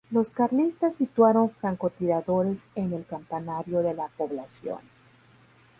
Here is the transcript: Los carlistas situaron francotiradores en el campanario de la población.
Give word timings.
Los 0.09 0.31
carlistas 0.31 0.95
situaron 0.95 1.51
francotiradores 1.51 2.69
en 2.73 2.91
el 2.93 3.05
campanario 3.05 3.83
de 3.83 3.93
la 3.93 4.07
población. 4.07 4.79